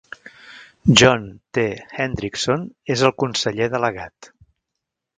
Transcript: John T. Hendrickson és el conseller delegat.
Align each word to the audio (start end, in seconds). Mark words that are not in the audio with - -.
John 1.01 1.27
T. 1.59 1.67
Hendrickson 1.99 2.67
és 2.97 3.07
el 3.11 3.17
conseller 3.25 3.73
delegat. 3.79 4.35